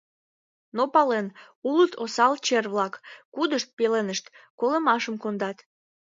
Но 0.75 0.83
пален: 0.93 1.27
улыт 1.69 1.93
осал 2.03 2.33
чер-влак, 2.45 2.93
кудышт 3.35 3.69
пеленышт 3.77 4.25
колымашым 4.59 5.15
кондат. 5.23 5.57